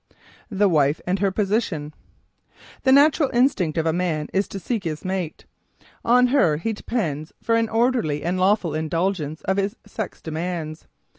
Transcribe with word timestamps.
THE 0.49 0.67
WIFE 0.67 0.99
AND 1.05 1.19
HER 1.19 1.29
POSITION 1.29 1.93
The 2.81 2.91
natural 2.91 3.29
instinct 3.35 3.77
of 3.77 3.85
a 3.85 3.93
man 3.93 4.29
is 4.33 4.47
to 4.47 4.59
seek 4.59 4.83
his 4.83 5.05
mate. 5.05 5.45
On 6.03 6.25
her 6.29 6.57
he 6.57 6.73
depends 6.73 7.31
for 7.43 7.53
an 7.55 7.69
orderly 7.69 8.23
and 8.23 8.39
lawful 8.39 8.73
indulgence 8.73 9.41
of 9.43 9.57
his 9.57 9.75
sex 9.85 10.19
demands. 10.19 10.87